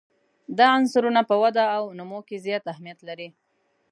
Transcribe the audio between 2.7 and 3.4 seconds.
اهمیت لري.